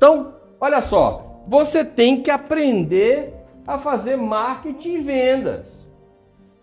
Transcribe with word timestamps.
Então, 0.00 0.34
olha 0.58 0.80
só, 0.80 1.42
você 1.46 1.84
tem 1.84 2.22
que 2.22 2.30
aprender 2.30 3.34
a 3.66 3.78
fazer 3.78 4.16
marketing 4.16 4.94
e 4.94 4.98
vendas. 4.98 5.90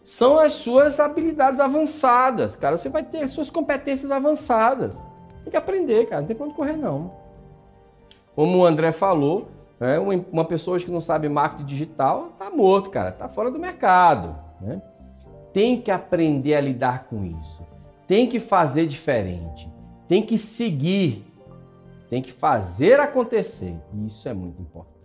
São 0.01 0.39
as 0.39 0.53
suas 0.53 0.99
habilidades 0.99 1.59
avançadas, 1.59 2.55
cara. 2.55 2.77
Você 2.77 2.89
vai 2.89 3.03
ter 3.03 3.21
as 3.21 3.29
suas 3.29 3.51
competências 3.51 4.11
avançadas. 4.11 5.05
Tem 5.47 5.51
que 5.51 5.57
aprender, 5.57 6.05
cara. 6.07 6.21
Não 6.21 6.27
tem 6.27 6.35
pra 6.35 6.45
onde 6.45 6.55
correr, 6.55 6.75
não. 6.75 7.11
Como 8.35 8.57
o 8.57 8.65
André 8.65 8.91
falou, 8.91 9.47
né, 9.79 9.97
uma 10.31 10.43
pessoa 10.43 10.77
que 10.77 10.91
não 10.91 10.99
sabe 10.99 11.29
marketing 11.29 11.65
digital 11.65 12.33
tá 12.37 12.49
morto, 12.49 12.89
cara. 12.89 13.11
Tá 13.11 13.29
fora 13.29 13.49
do 13.49 13.57
mercado. 13.57 14.35
Né? 14.59 14.81
Tem 15.53 15.79
que 15.79 15.89
aprender 15.89 16.55
a 16.55 16.61
lidar 16.61 17.05
com 17.05 17.23
isso. 17.23 17.65
Tem 18.05 18.27
que 18.27 18.39
fazer 18.39 18.85
diferente. 18.87 19.71
Tem 20.07 20.21
que 20.21 20.37
seguir 20.37 21.27
tem 22.09 22.21
que 22.21 22.31
fazer 22.31 22.99
acontecer. 22.99 23.75
Isso 24.05 24.27
é 24.27 24.33
muito 24.33 24.61
importante. 24.61 24.95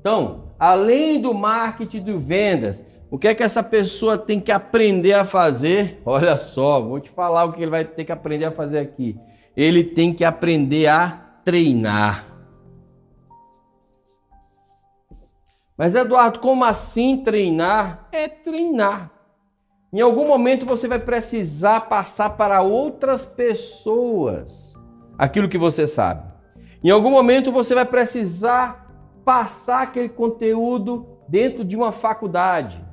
Então, 0.00 0.44
além 0.58 1.20
do 1.20 1.32
marketing 1.32 2.02
de 2.02 2.12
vendas, 2.12 2.84
o 3.10 3.18
que 3.18 3.28
é 3.28 3.34
que 3.34 3.42
essa 3.42 3.62
pessoa 3.62 4.16
tem 4.18 4.40
que 4.40 4.50
aprender 4.50 5.12
a 5.12 5.24
fazer? 5.24 6.00
Olha 6.04 6.36
só, 6.36 6.80
vou 6.80 6.98
te 6.98 7.10
falar 7.10 7.44
o 7.44 7.52
que 7.52 7.62
ele 7.62 7.70
vai 7.70 7.84
ter 7.84 8.04
que 8.04 8.12
aprender 8.12 8.46
a 8.46 8.50
fazer 8.50 8.78
aqui. 8.78 9.18
Ele 9.56 9.84
tem 9.84 10.12
que 10.12 10.24
aprender 10.24 10.86
a 10.86 11.10
treinar. 11.44 12.26
Mas 15.76 15.94
Eduardo, 15.94 16.38
como 16.38 16.64
assim 16.64 17.22
treinar? 17.22 18.08
É 18.12 18.28
treinar. 18.28 19.10
Em 19.92 20.00
algum 20.00 20.26
momento 20.26 20.64
você 20.64 20.88
vai 20.88 20.98
precisar 20.98 21.82
passar 21.82 22.30
para 22.30 22.62
outras 22.62 23.26
pessoas 23.26 24.74
aquilo 25.18 25.48
que 25.48 25.58
você 25.58 25.86
sabe. 25.86 26.32
Em 26.82 26.90
algum 26.90 27.10
momento 27.10 27.52
você 27.52 27.74
vai 27.74 27.84
precisar 27.84 28.90
passar 29.24 29.82
aquele 29.82 30.08
conteúdo 30.08 31.06
dentro 31.28 31.64
de 31.64 31.76
uma 31.76 31.92
faculdade. 31.92 32.84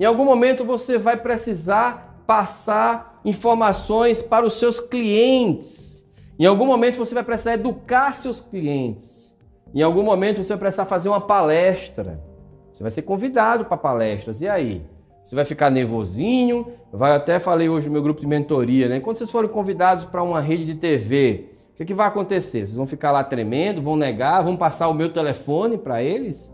Em 0.00 0.04
algum 0.04 0.24
momento 0.24 0.64
você 0.64 0.96
vai 0.96 1.16
precisar 1.16 2.22
passar 2.26 3.17
informações 3.28 4.22
para 4.22 4.46
os 4.46 4.54
seus 4.54 4.80
clientes. 4.80 6.06
Em 6.38 6.46
algum 6.46 6.66
momento 6.66 6.98
você 6.98 7.14
vai 7.14 7.24
precisar 7.24 7.54
educar 7.54 8.12
seus 8.12 8.40
clientes. 8.40 9.36
Em 9.74 9.82
algum 9.82 10.02
momento 10.02 10.42
você 10.42 10.48
vai 10.48 10.58
precisar 10.58 10.86
fazer 10.86 11.08
uma 11.08 11.20
palestra. 11.20 12.22
Você 12.72 12.82
vai 12.82 12.90
ser 12.90 13.02
convidado 13.02 13.64
para 13.64 13.76
palestras. 13.76 14.40
E 14.40 14.48
aí? 14.48 14.82
Você 15.22 15.34
vai 15.34 15.44
ficar 15.44 15.70
nervosinho? 15.70 16.66
Vai 16.92 17.12
até 17.12 17.38
falei 17.38 17.68
hoje 17.68 17.88
no 17.88 17.92
meu 17.92 18.02
grupo 18.02 18.20
de 18.20 18.26
mentoria, 18.26 18.88
né? 18.88 19.00
Quando 19.00 19.16
vocês 19.16 19.30
forem 19.30 19.50
convidados 19.50 20.04
para 20.04 20.22
uma 20.22 20.40
rede 20.40 20.64
de 20.64 20.74
TV, 20.74 21.50
que, 21.78 21.84
que 21.84 21.94
vai 21.94 22.08
acontecer? 22.08 22.66
Vocês 22.66 22.76
vão 22.76 22.88
ficar 22.88 23.12
lá 23.12 23.22
tremendo, 23.22 23.80
vão 23.80 23.94
negar, 23.94 24.42
vão 24.42 24.56
passar 24.56 24.88
o 24.88 24.94
meu 24.94 25.12
telefone 25.12 25.78
para 25.78 26.02
eles? 26.02 26.52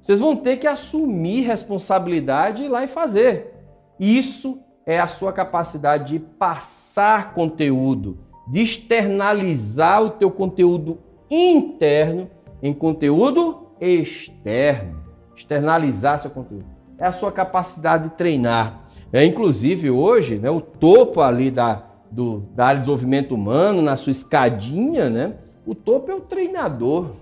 Vocês 0.00 0.20
vão 0.20 0.34
ter 0.34 0.56
que 0.56 0.66
assumir 0.66 1.42
responsabilidade 1.42 2.62
e 2.62 2.66
ir 2.66 2.68
lá 2.70 2.82
e 2.82 2.88
fazer. 2.88 3.52
Isso 4.00 4.58
é 4.86 4.98
a 4.98 5.06
sua 5.06 5.32
capacidade 5.32 6.12
de 6.12 6.18
passar 6.18 7.32
conteúdo, 7.32 8.18
de 8.48 8.60
externalizar 8.60 10.02
o 10.02 10.10
teu 10.10 10.30
conteúdo 10.30 10.98
interno 11.30 12.30
em 12.62 12.72
conteúdo 12.72 13.68
externo. 13.80 15.02
Externalizar 15.34 16.18
seu 16.18 16.30
conteúdo. 16.30 16.66
É 16.98 17.06
a 17.06 17.12
sua 17.12 17.32
capacidade 17.32 18.10
de 18.10 18.10
treinar. 18.10 18.86
É, 19.12 19.24
inclusive 19.24 19.90
hoje, 19.90 20.38
né, 20.38 20.50
o 20.50 20.60
topo 20.60 21.20
ali 21.20 21.50
da, 21.50 21.84
do, 22.10 22.40
da 22.54 22.66
área 22.66 22.76
de 22.76 22.82
desenvolvimento 22.82 23.34
humano, 23.34 23.82
na 23.82 23.96
sua 23.96 24.10
escadinha, 24.10 25.10
né? 25.10 25.34
O 25.66 25.74
topo 25.74 26.10
é 26.10 26.14
o 26.14 26.20
treinador. 26.20 27.12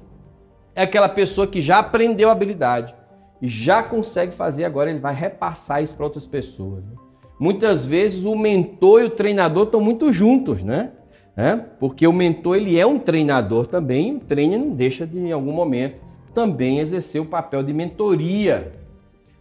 É 0.74 0.82
aquela 0.82 1.08
pessoa 1.08 1.46
que 1.46 1.62
já 1.62 1.78
aprendeu 1.78 2.28
a 2.28 2.32
habilidade 2.32 2.94
e 3.40 3.48
já 3.48 3.82
consegue 3.82 4.32
fazer, 4.32 4.64
agora 4.64 4.90
ele 4.90 4.98
vai 4.98 5.14
repassar 5.14 5.82
isso 5.82 5.94
para 5.94 6.04
outras 6.04 6.26
pessoas. 6.26 6.84
Né? 6.84 6.92
Muitas 7.40 7.86
vezes 7.86 8.26
o 8.26 8.36
mentor 8.36 9.00
e 9.00 9.04
o 9.06 9.10
treinador 9.10 9.64
estão 9.64 9.80
muito 9.80 10.12
juntos, 10.12 10.62
né? 10.62 10.90
É? 11.34 11.56
Porque 11.56 12.06
o 12.06 12.12
mentor 12.12 12.58
ele 12.58 12.78
é 12.78 12.84
um 12.84 12.98
treinador 12.98 13.66
também, 13.66 14.16
o 14.16 14.20
treino 14.20 14.58
não 14.58 14.74
deixa 14.74 15.06
de, 15.06 15.18
em 15.18 15.32
algum 15.32 15.52
momento, 15.52 15.96
também 16.34 16.80
exercer 16.80 17.18
o 17.18 17.24
papel 17.24 17.62
de 17.62 17.72
mentoria. 17.72 18.72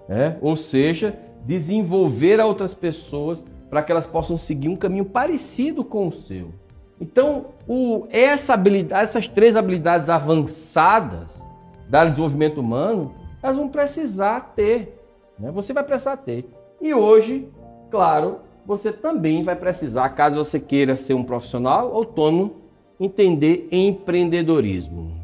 Né? 0.07 0.37
Ou 0.41 0.55
seja, 0.55 1.19
desenvolver 1.45 2.39
a 2.39 2.45
outras 2.45 2.73
pessoas 2.73 3.45
para 3.69 3.83
que 3.83 3.91
elas 3.91 4.07
possam 4.07 4.37
seguir 4.37 4.69
um 4.69 4.77
caminho 4.77 5.03
parecido 5.03 5.83
com 5.83 6.07
o 6.07 6.11
seu. 6.11 6.53
Então, 7.01 7.47
o, 7.67 8.07
essa 8.09 8.53
habilidade, 8.53 9.03
essas 9.03 9.27
três 9.27 9.57
habilidades 9.57 10.09
avançadas 10.09 11.45
da 11.89 12.05
desenvolvimento 12.05 12.61
humano, 12.61 13.13
elas 13.43 13.57
vão 13.57 13.67
precisar 13.67 14.53
ter. 14.55 14.97
Né? 15.37 15.51
Você 15.51 15.73
vai 15.73 15.83
precisar 15.83 16.15
ter. 16.15 16.49
E 16.81 16.93
hoje, 16.93 17.49
claro, 17.89 18.39
você 18.65 18.91
também 18.91 19.43
vai 19.43 19.55
precisar, 19.55 20.09
caso 20.09 20.43
você 20.43 20.59
queira 20.59 20.95
ser 20.95 21.13
um 21.13 21.23
profissional 21.23 21.93
autônomo, 21.93 22.55
entender 22.99 23.67
empreendedorismo. 23.71 25.17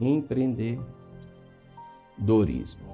Empreendedorismo. 0.00 2.92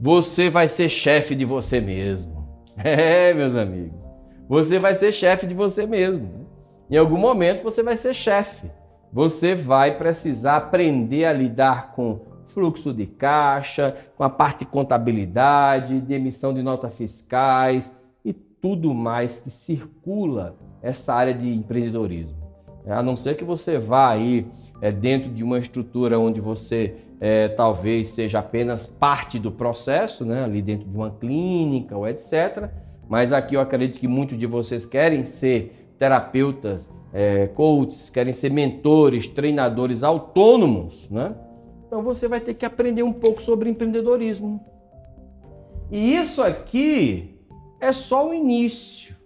Você 0.00 0.48
vai 0.48 0.66
ser 0.66 0.88
chefe 0.88 1.34
de 1.34 1.44
você 1.44 1.80
mesmo. 1.80 2.40
É, 2.82 3.34
meus 3.34 3.56
amigos. 3.56 4.08
Você 4.48 4.78
vai 4.78 4.94
ser 4.94 5.12
chefe 5.12 5.46
de 5.46 5.54
você 5.54 5.86
mesmo. 5.86 6.46
Em 6.90 6.96
algum 6.96 7.18
momento 7.18 7.62
você 7.62 7.82
vai 7.82 7.94
ser 7.94 8.14
chefe. 8.14 8.70
Você 9.12 9.54
vai 9.54 9.98
precisar 9.98 10.56
aprender 10.56 11.26
a 11.26 11.32
lidar 11.32 11.92
com 11.92 12.20
fluxo 12.52 12.92
de 12.92 13.06
caixa, 13.06 13.94
com 14.16 14.24
a 14.24 14.30
parte 14.30 14.60
de 14.60 14.66
contabilidade, 14.66 16.00
de 16.00 16.14
emissão 16.14 16.52
de 16.52 16.62
notas 16.62 16.94
fiscais 16.94 17.94
e 18.24 18.32
tudo 18.32 18.92
mais 18.92 19.38
que 19.38 19.50
circula 19.50 20.56
essa 20.82 21.14
área 21.14 21.34
de 21.34 21.52
empreendedorismo. 21.52 22.40
A 22.86 23.02
não 23.02 23.14
ser 23.14 23.36
que 23.36 23.44
você 23.44 23.78
vá 23.78 24.10
aí 24.10 24.46
é, 24.80 24.90
dentro 24.90 25.30
de 25.30 25.44
uma 25.44 25.58
estrutura 25.58 26.18
onde 26.18 26.40
você 26.40 26.96
é, 27.20 27.48
talvez 27.48 28.08
seja 28.08 28.38
apenas 28.38 28.86
parte 28.86 29.38
do 29.38 29.52
processo, 29.52 30.24
né, 30.24 30.42
ali 30.42 30.62
dentro 30.62 30.88
de 30.88 30.96
uma 30.96 31.10
clínica 31.10 31.96
ou 31.96 32.08
etc. 32.08 32.70
Mas 33.08 33.32
aqui 33.32 33.54
eu 33.54 33.60
acredito 33.60 34.00
que 34.00 34.08
muitos 34.08 34.38
de 34.38 34.46
vocês 34.46 34.86
querem 34.86 35.22
ser 35.22 35.92
terapeutas, 35.98 36.90
é, 37.12 37.48
coaches, 37.48 38.08
querem 38.08 38.32
ser 38.32 38.50
mentores, 38.50 39.26
treinadores 39.26 40.02
autônomos, 40.02 41.10
né? 41.10 41.34
Então 41.90 42.04
você 42.04 42.28
vai 42.28 42.38
ter 42.38 42.54
que 42.54 42.64
aprender 42.64 43.02
um 43.02 43.12
pouco 43.12 43.42
sobre 43.42 43.68
empreendedorismo. 43.68 44.64
E 45.90 46.14
isso 46.14 46.40
aqui 46.40 47.36
é 47.80 47.92
só 47.92 48.28
o 48.28 48.32
início, 48.32 49.16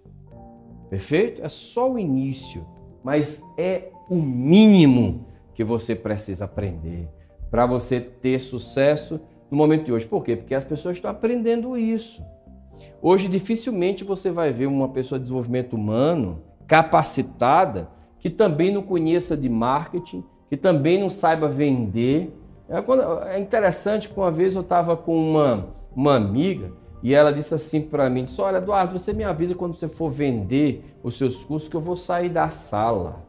perfeito? 0.88 1.44
É 1.44 1.48
só 1.50 1.92
o 1.92 1.98
início, 1.98 2.66
mas 3.04 3.38
é 3.58 3.90
o 4.08 4.16
mínimo 4.16 5.26
que 5.52 5.62
você 5.62 5.94
precisa 5.94 6.46
aprender 6.46 7.06
para 7.50 7.66
você 7.66 8.00
ter 8.00 8.40
sucesso 8.40 9.20
no 9.50 9.58
momento 9.58 9.84
de 9.84 9.92
hoje. 9.92 10.06
Por 10.06 10.24
quê? 10.24 10.34
Porque 10.34 10.54
as 10.54 10.64
pessoas 10.64 10.96
estão 10.96 11.10
aprendendo 11.10 11.76
isso. 11.76 12.24
Hoje, 13.02 13.28
dificilmente 13.28 14.04
você 14.04 14.30
vai 14.30 14.50
ver 14.50 14.68
uma 14.68 14.88
pessoa 14.88 15.18
de 15.18 15.24
desenvolvimento 15.24 15.74
humano 15.74 16.42
capacitada 16.66 17.90
que 18.18 18.30
também 18.30 18.72
não 18.72 18.80
conheça 18.80 19.36
de 19.36 19.50
marketing, 19.50 20.24
que 20.48 20.56
também 20.56 20.98
não 20.98 21.10
saiba 21.10 21.46
vender. 21.46 22.32
É, 22.68 23.34
é 23.34 23.38
interessante 23.38 24.08
que 24.08 24.16
uma 24.16 24.30
vez 24.30 24.54
eu 24.54 24.62
estava 24.62 24.96
com 24.96 25.16
uma, 25.16 25.68
uma 25.94 26.16
amiga 26.16 26.72
e 27.02 27.14
ela 27.14 27.32
disse 27.32 27.54
assim 27.54 27.82
para 27.82 28.08
mim: 28.08 28.24
disse, 28.24 28.40
Olha, 28.40 28.58
Eduardo, 28.58 28.98
você 28.98 29.12
me 29.12 29.24
avisa 29.24 29.54
quando 29.54 29.74
você 29.74 29.88
for 29.88 30.10
vender 30.10 30.96
os 31.02 31.16
seus 31.16 31.44
cursos 31.44 31.68
que 31.68 31.76
eu 31.76 31.80
vou 31.80 31.96
sair 31.96 32.28
da 32.28 32.50
sala. 32.50 33.24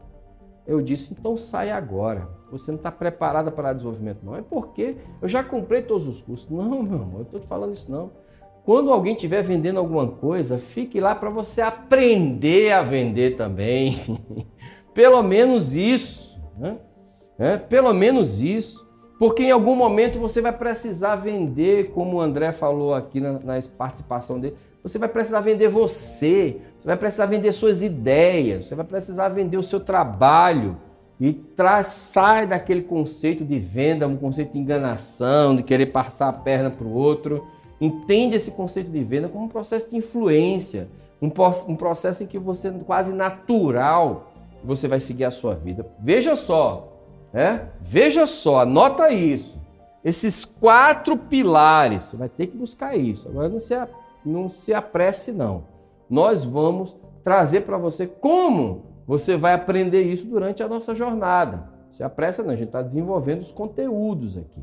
Eu 0.66 0.80
disse: 0.80 1.14
Então 1.18 1.36
sai 1.36 1.70
agora 1.70 2.36
você 2.50 2.70
não 2.70 2.76
está 2.76 2.90
preparada 2.90 3.50
para 3.50 3.72
desenvolvimento, 3.72 4.20
não. 4.22 4.36
É 4.36 4.42
porque 4.42 4.96
eu 5.20 5.28
já 5.28 5.42
comprei 5.42 5.82
todos 5.82 6.06
os 6.06 6.22
cursos. 6.22 6.48
Não, 6.48 6.82
meu 6.82 7.02
amor, 7.02 7.20
eu 7.20 7.22
estou 7.22 7.40
te 7.40 7.46
falando 7.46 7.72
isso 7.72 7.90
não. 7.90 8.10
Quando 8.64 8.92
alguém 8.92 9.14
estiver 9.14 9.42
vendendo 9.42 9.78
alguma 9.78 10.08
coisa, 10.08 10.58
fique 10.58 11.00
lá 11.00 11.14
para 11.14 11.30
você 11.30 11.60
aprender 11.60 12.72
a 12.72 12.82
vender 12.82 13.36
também. 13.36 13.96
Pelo 14.92 15.22
menos 15.22 15.76
isso. 15.76 16.40
Né? 16.56 16.78
É, 17.38 17.56
pelo 17.58 17.92
menos 17.92 18.40
isso. 18.40 18.85
Porque 19.18 19.44
em 19.44 19.50
algum 19.50 19.74
momento 19.74 20.18
você 20.18 20.40
vai 20.40 20.52
precisar 20.52 21.16
vender, 21.16 21.90
como 21.92 22.16
o 22.16 22.20
André 22.20 22.52
falou 22.52 22.94
aqui 22.94 23.20
na, 23.20 23.32
na 23.32 23.58
participação 23.76 24.38
dele, 24.38 24.56
você 24.82 24.98
vai 24.98 25.08
precisar 25.08 25.40
vender 25.40 25.68
você, 25.68 26.58
você 26.78 26.86
vai 26.86 26.96
precisar 26.96 27.26
vender 27.26 27.50
suas 27.52 27.82
ideias, 27.82 28.66
você 28.66 28.74
vai 28.74 28.84
precisar 28.84 29.28
vender 29.30 29.56
o 29.56 29.62
seu 29.62 29.80
trabalho 29.80 30.76
e 31.20 31.42
sai 31.82 32.46
daquele 32.46 32.82
conceito 32.82 33.44
de 33.44 33.58
venda, 33.58 34.06
um 34.06 34.16
conceito 34.16 34.52
de 34.52 34.58
enganação, 34.58 35.56
de 35.56 35.62
querer 35.62 35.86
passar 35.86 36.28
a 36.28 36.32
perna 36.32 36.70
para 36.70 36.86
o 36.86 36.92
outro. 36.92 37.46
Entende 37.80 38.36
esse 38.36 38.50
conceito 38.50 38.90
de 38.90 39.02
venda 39.02 39.28
como 39.28 39.46
um 39.46 39.48
processo 39.48 39.90
de 39.90 39.96
influência, 39.96 40.88
um, 41.20 41.30
um 41.68 41.74
processo 41.74 42.22
em 42.22 42.26
que 42.26 42.38
você 42.38 42.70
quase 42.70 43.14
natural 43.14 44.32
você 44.62 44.86
vai 44.88 45.00
seguir 45.00 45.24
a 45.24 45.30
sua 45.30 45.54
vida. 45.54 45.86
Veja 45.98 46.34
só, 46.36 46.95
é? 47.36 47.66
Veja 47.82 48.24
só, 48.24 48.60
anota 48.60 49.10
isso. 49.10 49.60
Esses 50.02 50.44
quatro 50.44 51.18
pilares, 51.18 52.04
você 52.04 52.16
vai 52.16 52.30
ter 52.30 52.46
que 52.46 52.56
buscar 52.56 52.96
isso. 52.96 53.28
Agora 53.28 53.48
não 53.48 53.60
se 53.60 53.74
não 54.24 54.48
se 54.48 54.72
apresse, 54.72 55.32
não. 55.32 55.64
Nós 56.08 56.44
vamos 56.44 56.96
trazer 57.22 57.62
para 57.62 57.76
você 57.76 58.06
como 58.06 58.86
você 59.06 59.36
vai 59.36 59.52
aprender 59.52 60.02
isso 60.02 60.26
durante 60.26 60.62
a 60.62 60.68
nossa 60.68 60.94
jornada. 60.94 61.68
Se 61.90 62.02
apressa, 62.02 62.42
não, 62.42 62.50
a 62.50 62.56
gente 62.56 62.68
está 62.68 62.82
desenvolvendo 62.82 63.40
os 63.40 63.52
conteúdos 63.52 64.38
aqui. 64.38 64.62